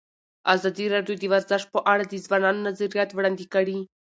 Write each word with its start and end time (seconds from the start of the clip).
ازادي 0.53 0.85
راډیو 0.95 1.15
د 1.19 1.23
ورزش 1.33 1.63
په 1.73 1.79
اړه 1.91 2.03
د 2.07 2.13
ځوانانو 2.25 2.65
نظریات 2.67 3.09
وړاندې 3.13 3.45
کړي. 3.53 3.79